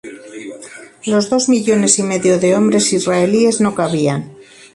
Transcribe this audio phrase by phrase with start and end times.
[1.05, 4.31] Los dos millones y medio de hombres israelíes no cabían.